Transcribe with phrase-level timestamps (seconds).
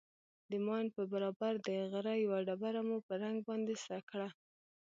[0.49, 4.27] د ماين پر برابر د غره يوه ډبره مو په رنگ باندې سره کړه.